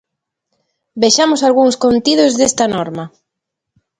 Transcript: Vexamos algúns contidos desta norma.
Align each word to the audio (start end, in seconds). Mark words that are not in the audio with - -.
Vexamos 1.03 1.41
algúns 1.47 1.75
contidos 1.83 2.31
desta 2.39 2.65
norma. 2.75 3.03